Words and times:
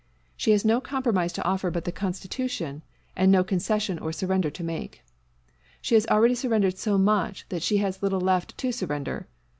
She 0.35 0.49
has 0.49 0.65
no 0.65 0.81
compromise 0.81 1.31
to 1.33 1.43
offer 1.43 1.69
but 1.69 1.85
the 1.85 1.91
Constitution; 1.91 2.81
and 3.15 3.31
no 3.31 3.43
concession 3.43 3.99
or 3.99 4.11
surrender 4.11 4.49
to 4.49 4.63
make. 4.63 5.03
She 5.79 5.93
has 5.93 6.07
already 6.07 6.33
surrendered 6.33 6.79
so 6.79 6.97
much 6.97 7.47
that 7.49 7.61
she 7.61 7.77
has 7.77 8.01
little 8.01 8.19
left 8.19 8.57
to 8.57 8.71
surrender. 8.71 9.27